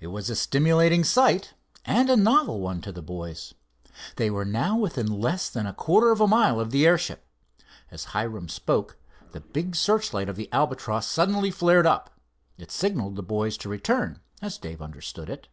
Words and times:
It 0.00 0.08
was 0.08 0.28
a 0.28 0.34
stimulating 0.34 1.04
sight 1.04 1.54
and 1.84 2.10
a 2.10 2.16
novel 2.16 2.58
one 2.58 2.80
to 2.80 2.90
the 2.90 3.00
boys. 3.00 3.54
They 4.16 4.28
were 4.28 4.44
now 4.44 4.76
within 4.76 5.06
less 5.20 5.48
than 5.48 5.68
a 5.68 5.72
quarter 5.72 6.10
of 6.10 6.20
a 6.20 6.26
mile 6.26 6.58
of 6.58 6.72
the 6.72 6.84
airship. 6.84 7.24
As 7.88 8.06
Hiram 8.06 8.48
spoke, 8.48 8.96
the 9.30 9.38
big 9.40 9.76
searchlight 9.76 10.28
of 10.28 10.34
the 10.34 10.52
Albatross 10.52 11.06
suddenly 11.06 11.52
flared 11.52 11.86
up. 11.86 12.10
It 12.58 12.72
signalled 12.72 13.14
the 13.14 13.22
boys 13.22 13.56
to 13.58 13.68
return, 13.68 14.18
as 14.40 14.58
Dave 14.58 14.82
understood 14.82 15.30
it. 15.30 15.46